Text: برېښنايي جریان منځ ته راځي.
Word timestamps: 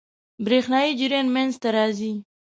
برېښنايي 0.45 0.91
جریان 0.99 1.27
منځ 1.35 1.53
ته 1.61 1.69
راځي. 1.77 2.13